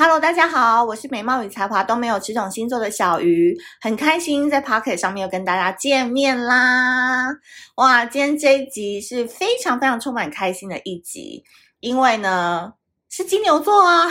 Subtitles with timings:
[0.00, 7.26] Hello，大家好，我是美貌与才华都没有、持种星座的小鱼，很开心在 Pocket 上面又跟大家见面啦！
[7.74, 11.42] 哇，今天这一集是非常非常充满开心的一集，
[11.80, 12.72] 因为呢
[13.10, 14.08] 是金牛座啊，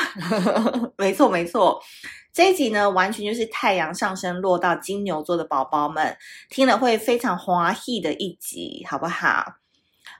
[0.99, 1.81] 没错没错，
[2.33, 6.17] 这一集呢完全就是太阳上升落到金牛座的宝宝们
[6.49, 9.53] 听了会非常欢喜的一集，好不好？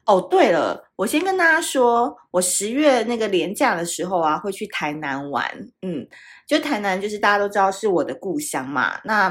[0.07, 5.45] 哦，对了，我先跟大家说，我十月那个连假的时候啊，会去台南玩。
[5.81, 6.07] 嗯，
[6.47, 8.97] 就台南，就是大家都知道是我的故乡嘛。
[9.03, 9.29] 那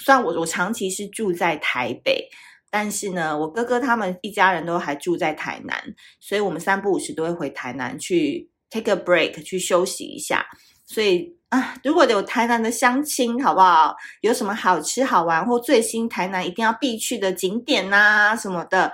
[0.00, 2.28] 虽然我我长期是住在台北，
[2.70, 5.82] 但是呢，我哥哥他们一家人都还住在台南，
[6.20, 10.44] 所以我们三不五时都会回台南去 take a break，去休息一下。
[10.84, 13.96] 所以啊，如果有台南的乡亲，好不好？
[14.20, 18.92] 有什么好吃好玩或最新台南一定要必去的景点啊什么的。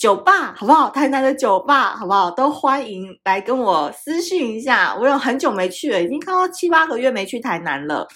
[0.00, 0.88] 酒吧好不好？
[0.88, 2.30] 台南的酒吧好不好？
[2.30, 4.96] 都欢迎来跟我私讯一下。
[4.98, 8.08] 我有很久没去了，已经看到七八个月没去台南了。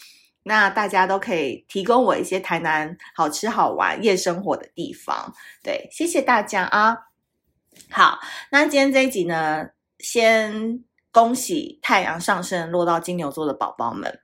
[0.44, 5.30] 那大家都可以提供我一些台南好吃好玩夜生活的地方。
[5.62, 6.96] 对，谢谢大家啊。
[7.90, 8.18] 好，
[8.50, 9.66] 那今天这一集呢，
[9.98, 14.20] 先恭喜太阳上升落到金牛座的宝宝们，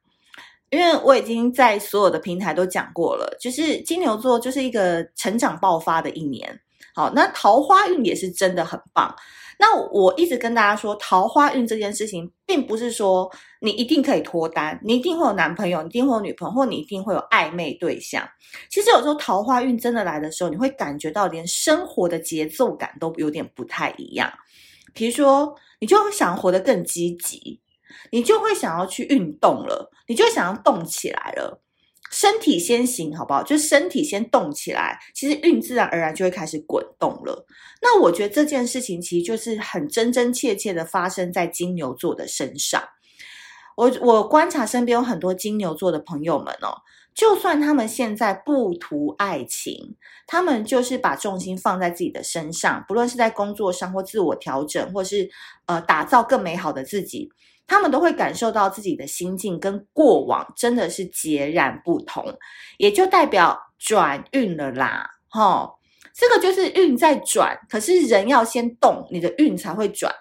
[0.71, 6.59] 因为我已经在所有的平台都讲过了，就是金牛座就是一个成长爆发的一年。
[6.95, 9.15] 好，那桃花运也是真的很棒。
[9.59, 18.27] 那我一直跟大家说，桃花运这件事情，并不是说你一定可以脱单，你一定会有男朋友，你一定会有女朋友，或你一定会有暧昧对象。
[18.71, 24.33] 其实有时候桃花运真的来的时候，你会感觉到连生活的节奏感都有点不太一样。
[24.95, 27.61] 比如说，你就想活得更积极，
[28.11, 31.61] 你就会想要去运动了，你就想要动起来了。
[32.11, 33.43] 身体先行，好不好？
[33.43, 37.47] 就身体先动起来，其实运自然而然就会开始滚动了。
[37.81, 42.83] 那我觉得这件事情其实就是很真真切切的发生在金牛座的身上。
[43.77, 46.83] 我我观察身边有很多金牛座的朋友们哦，
[47.15, 55.31] 就算他们现在不图爱情，他们就是把重心放在自己的身上，不论是在工作上或自我调整，或是
[55.67, 57.31] 呃打造更美好的自己。
[57.71, 62.37] 他们都会感受到自己的心境跟过往真的是截然不同，
[62.79, 65.73] 也就代表转运了啦，齁，
[66.13, 70.13] 这个就是运在转，可是人要先动，你的运才会转。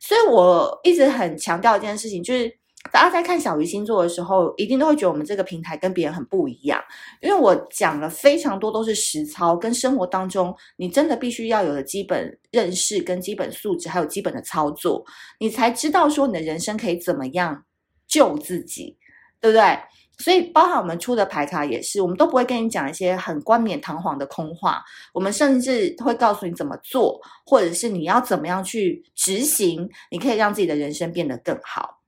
[0.00, 2.58] 所以我一直很强调一件事情，就是。
[2.92, 6.82] 大家在看小鱼星座的时候，一定都会觉得我们这个平台跟别人很不一样，
[7.20, 15.04] 因为我讲了非常多都是实操，跟生活当中你真的必须要有的基本认识、跟基本素质，还有基本的操作，
[15.38, 17.64] 你才知道说你的人生可以怎么样
[18.06, 18.96] 救自己，
[19.40, 19.78] 对不对？
[20.18, 24.82] 所以包含我们出的牌卡也是，我们都不会跟你讲一些很冠冕堂皇的空话，
[25.12, 31.98] 我们甚至会告诉你怎么做，或者是你要怎么样去执行，你可以让自己的人生变得更好。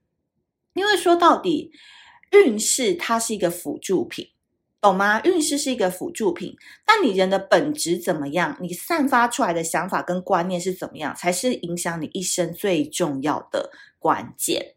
[0.79, 1.73] 因为说到底，
[2.31, 4.25] 运势它是一个辅助品，
[4.79, 5.21] 懂吗？
[5.25, 13.69] 运势是一个辅助品，但你人的本质怎么样，你散发出来的想法跟观念是怎么样，才是影响你一生最重要的
[13.99, 14.73] 关键。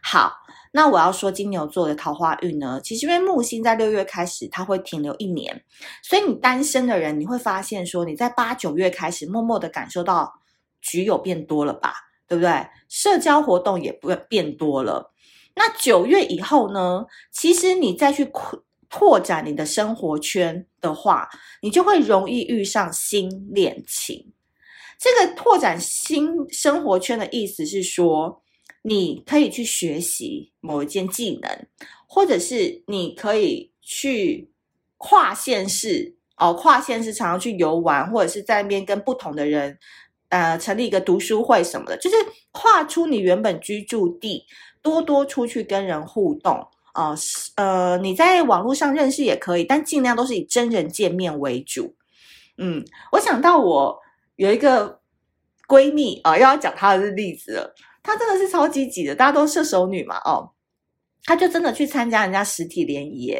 [0.00, 0.32] 好，
[0.70, 5.64] 那我要说金牛座的桃花运呢，其实因为木星在六月开始，它会停留一年，
[6.04, 10.34] 所以你单身的人，你会发现说你在八九月开始，默默的感受到
[10.80, 11.94] 局友变多了吧，
[12.28, 12.64] 对不对？
[12.88, 15.11] 社交活动也不变多了。
[15.54, 17.06] 那九月以后呢？
[17.30, 21.28] 其实你再去扩拓展你的生活圈的话，
[21.60, 24.32] 你就会容易遇上新恋情。
[24.98, 28.42] 这个拓展新生活圈的意思是说，
[28.82, 31.66] 你可以去学习某一件技能，
[32.06, 34.50] 或者是你可以去
[34.96, 39.78] 跨县市哦，跨县市常常去游玩，或者是在那边跟不同的人
[40.28, 42.16] 呃成立一个读书会什么的，就是
[42.52, 44.44] 跨出你原本居住地。
[44.82, 46.54] 多多出去跟人互动
[46.92, 47.14] 啊，
[47.56, 51.94] 呃，你在网络上认识也可以，但尽量都是以真人见面为主。
[52.58, 53.98] 嗯，我想到我
[54.36, 55.00] 有一个
[55.66, 57.74] 闺蜜啊，又要讲她的例子了。
[58.02, 60.50] 她真的是超积极的，大家都射手女嘛，哦，
[61.24, 63.34] 她就真的去参加人家实体联谊，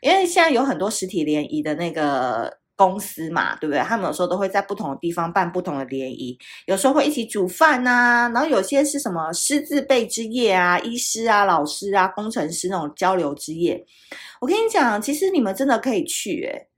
[0.00, 2.61] 因为现在有很多实体联谊的那个。
[2.76, 3.80] 公司嘛，对不对？
[3.82, 6.36] 他们有时候都会在不同的地方办不同的联谊，
[6.66, 13.84] 有时候会一起煮饭呐、啊，然后有些是什么师字辈之夜啊，医师啊、老师啊、工程师那种交流之夜。
[14.40, 16.68] 我跟你讲，其实你们真的可以去，诶，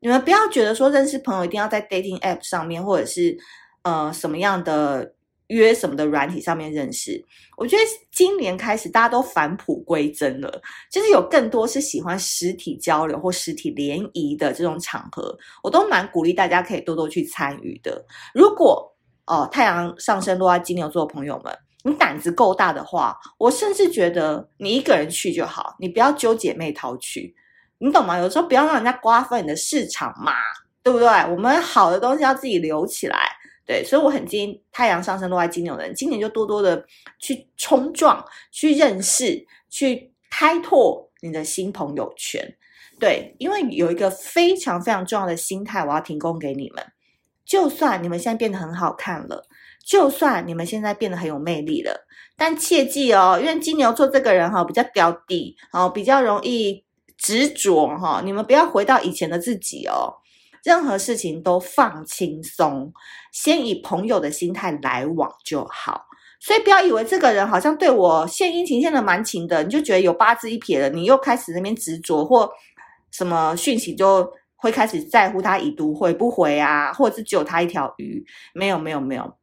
[0.00, 3.36] 你们不要觉得说认识朋友一定要在 dating app 上面，或者是
[3.82, 5.14] 呃什么样的。
[5.52, 7.22] 约什么的软体上面认识，
[7.56, 18.02] 我觉得今年开始大家都返璞归真了，就是有更多是喜欢实体交流或实体联谊的这种场合，我都蛮鼓励大家可以多多去参与的。
[18.34, 18.90] 如果
[19.26, 21.54] 哦太阳上升落在金牛座的朋友们，
[21.84, 27.34] 你胆子够大的话，我甚至觉得你一个人去就好，你不要揪姐妹淘去，
[27.78, 28.18] 你懂吗？
[28.18, 30.32] 有时候不要让人家瓜分你的市场嘛，
[30.82, 31.08] 对不对？
[31.30, 33.18] 我们好的东西要自己留起来，
[33.66, 36.84] 对，所以我很建议太阳上升落在金牛的人，今年就多多的
[37.18, 42.56] 去冲撞、去认识、去开拓你的新朋友圈，
[42.98, 46.84] 对，因为有一个非常非常重要的心态，我要提供给你们，
[47.44, 49.46] 就算你们现在变得很好看了。
[49.84, 52.06] 就算你们现在变得很有魅力了，
[52.36, 56.84] 但切记哦，因为金牛座这个人哈比较刁地，哦比较容易
[57.16, 60.21] 执着哈，你们不要回到以前的自己哦，
[60.62, 62.92] 任何事情都放轻松，
[63.32, 66.06] 先以朋友的心态来往就好。
[66.40, 72.50] 所以不要以为这个人好像对我献殷勤献的蛮勤的，你就觉得有八字一撇了，你又开始那边执着或
[73.10, 78.24] 什么讯息就会开始在乎他已读回不回啊，或者是只有他一条鱼，
[78.54, 79.36] 没有没有没有。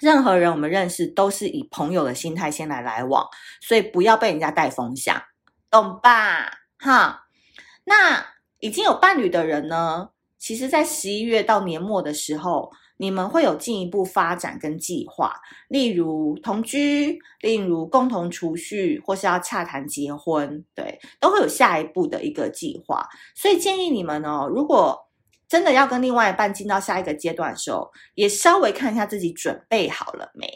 [0.00, 3.24] 任何人我们认识都是以朋友的心态先来来往，
[3.60, 5.22] 所以不要被人家带风向，
[5.70, 6.50] 懂吧？
[6.78, 7.26] 哈，
[7.84, 8.24] 那
[8.60, 10.08] 已经有伴侣的人呢，
[10.40, 15.34] 其实，在十一月到年末的时候，你们会有进一步发展跟计划，
[15.68, 23.06] 例如同居，例如共同储蓄，或是要洽谈结婚，对，都会有下一步的一个计划。
[23.34, 24.98] 所以建议你们哦，如果
[25.46, 30.48] 真的要跟另外一半进到下一个阶段的时候，也稍微看一下自己准备好了没？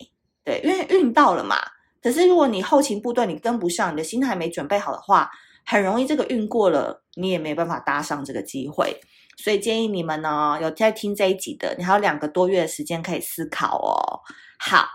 [0.43, 1.57] 对，因为运到了嘛。
[2.03, 5.31] 可是如果你后勤部队你跟不上，你的心态没准备好的话，
[5.67, 8.99] 很容易这个运过了，你也没办法搭上这个机会。
[9.37, 14.21] 所以建议你们呢，有在听这一集的，你还有两个多月的时间可以思考哦。
[14.59, 14.87] 好，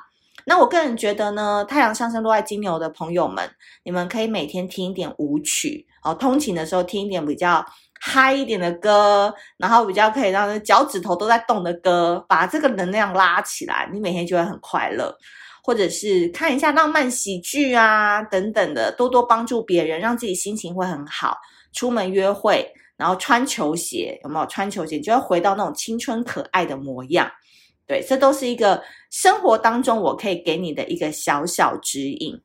[0.45, 3.49] 那我个人觉得呢，太阳上升落在金牛的朋友们，
[3.83, 7.65] 你们可以每天听一点舞曲哦，通勤的时候听一点比较。
[8.01, 15.13] 嗨一点的歌，然后比较可以让脚趾头都在动的歌，把这个能量拉起来，你每天就会很快乐。
[15.61, 21.37] 或者是看一下浪漫喜剧啊，等等的，多多帮助别人，让自己心情会很好。
[21.71, 24.99] 出门约会，然后穿球鞋，有没有穿球鞋？
[24.99, 27.29] 就要回到那种青春可爱的模样。
[27.85, 32.39] 对，这都是一个生活当中我可以给你的一个小小指引。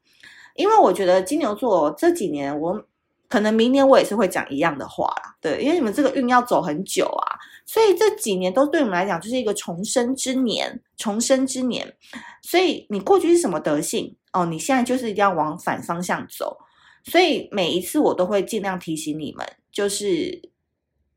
[0.54, 2.86] 因为我觉得金牛座这几年我。
[3.26, 7.34] 可能明年我也是会讲一样的话啦，对，因为你们这个运要走很久啊，
[7.66, 11.96] 所以这几年都对我们来讲就是一个重生之年，重生之年。
[12.42, 16.56] 所以你过去是什么德性哦，你现在就是一定要往反方向走。
[17.04, 20.50] 所以每一次我都会尽量提醒你们，就是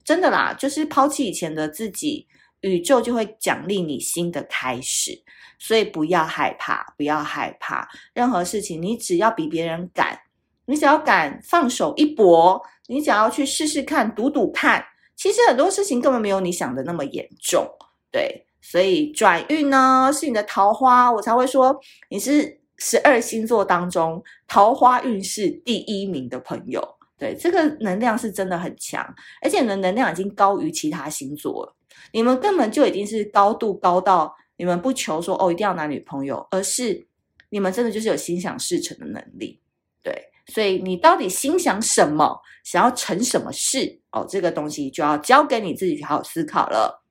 [0.03, 2.27] 真的啦，就是抛弃以前的自己，
[2.61, 5.23] 宇宙就会奖励你新的开始。
[5.59, 10.19] 所以不要害怕，不要害怕，任何事情你只要比别人敢。
[10.65, 14.85] 你只要敢放手一搏，你只要去试试看、赌赌看，
[15.15, 17.65] 其实很多事情根本没有你想的那么严重，
[18.11, 18.45] 对。
[18.61, 21.79] 所以转运呢，是你的桃花，我才会说
[22.09, 26.81] 你是十二星座当中桃花运势第一名的朋友。
[27.17, 29.03] 对，这个能量是真的很强，
[29.41, 31.75] 而且你的能量已经高于其他星座了。
[32.11, 37.07] 你们根本就已经是高度高到你们不求说哦一定要男女朋友，而是
[37.49, 39.59] 你们真的就是有心想事成的能力，
[40.03, 40.29] 对。
[40.47, 44.25] 所以你到底心想什么，想要成什么事哦？
[44.29, 47.03] 这个东西就要交给你自己去好好思考了。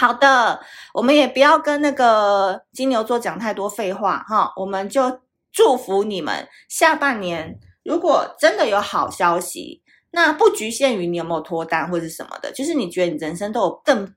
[0.00, 0.60] 好的，
[0.94, 5.20] 我们也不要跟那个金牛座讲太多废话哈，我们就
[5.52, 14.14] 祝福你们下半年，如果真的有好消息，那不局限于你有没有脱单或者什么的，就是你觉得你人生都有更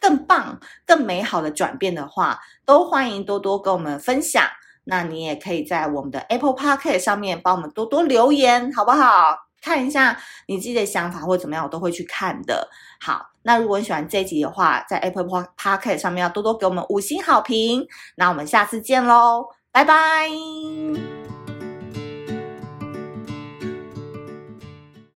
[0.00, 4.44] 更棒、更美好的转变的话，都欢迎多多跟我们分享。
[4.84, 9.36] 那你也可以在我们的 Apple Podcast 上面帮我们多多留言，好不好？
[9.60, 12.66] 看一下你自己的想法或怎么样，我都会去看的。
[12.98, 17.86] 好，那如果你喜欢这一集的话，在 Apple Podcast 上面要多多给我们五星好评。
[18.16, 21.19] 那我们下次见喽，拜拜。